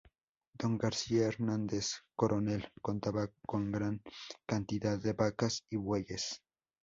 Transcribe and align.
Don 0.57 0.79
García 0.79 1.27
Hernández 1.27 1.97
Coronel 2.15 2.71
contaba 2.81 3.29
con 3.45 3.71
gran 3.71 4.01
cantidad 4.47 4.97
de 4.97 5.13
vacas 5.13 5.63
y 5.69 5.75
bueyes. 5.75 6.41